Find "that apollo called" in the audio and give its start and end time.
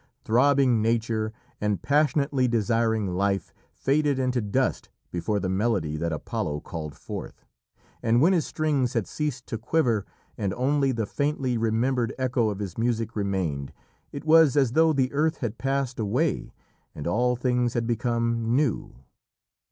5.95-6.95